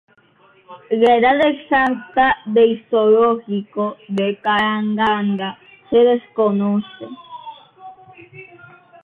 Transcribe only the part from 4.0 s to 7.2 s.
de Karagandá se desconoce.